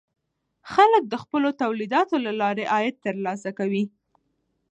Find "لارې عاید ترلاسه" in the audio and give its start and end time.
2.41-3.49